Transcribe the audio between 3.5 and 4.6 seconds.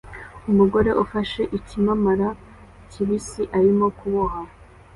arimo kuboha